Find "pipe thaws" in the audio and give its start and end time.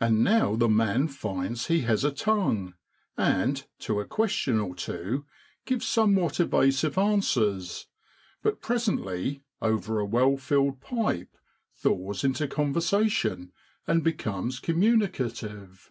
10.80-12.24